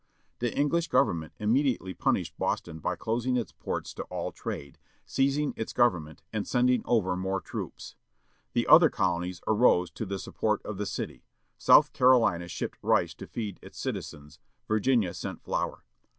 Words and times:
The 0.39 0.51
English 0.57 0.87
government 0.87 1.31
immediately 1.37 1.93
punished 1.93 2.35
Boston 2.39 2.79
by 2.79 2.95
closing 2.95 3.37
its 3.37 3.51
port 3.51 3.85
to 3.85 4.03
all 4.05 4.31
trade, 4.31 4.79
seizing 5.05 5.53
its 5.55 5.73
government 5.73 6.23
and 6.33 6.47
sending 6.47 6.81
over 6.85 7.15
more 7.15 7.39
troops. 7.39 7.95
The 8.53 8.65
other 8.65 8.89
colonies 8.89 9.41
arose 9.45 9.91
to 9.91 10.07
the 10.07 10.17
support 10.17 10.63
of 10.65 10.79
the 10.79 10.87
city. 10.87 11.23
South 11.59 11.93
Carolina 11.93 12.47
shipped 12.47 12.79
rice 12.81 13.13
to 13.13 13.27
feed 13.27 13.59
its 13.61 13.77
citizens. 13.77 14.39
Virginia 14.67 15.13
sent 15.13 15.43
flour. 15.43 15.85